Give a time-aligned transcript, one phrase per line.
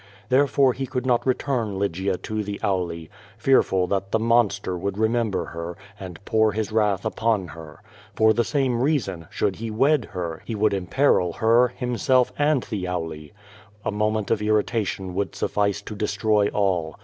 [0.29, 3.07] Therefore he could not return Lygia to the Auli,
[3.37, 7.83] fearful that tlie monster would remember her, and pour his wrath upon her.
[8.15, 12.85] For the same reason, should he wed her, lie would imperil her, himself, and the
[12.85, 13.31] Auli.
[13.85, 16.99] A moment of irritation would suffice to destrov all.